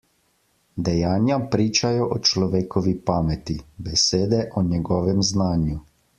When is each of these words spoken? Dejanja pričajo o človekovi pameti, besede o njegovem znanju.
Dejanja 0.85 1.37
pričajo 1.55 2.07
o 2.15 2.17
človekovi 2.29 2.95
pameti, 3.11 3.59
besede 3.91 4.41
o 4.55 4.65
njegovem 4.73 5.23
znanju. 5.35 5.79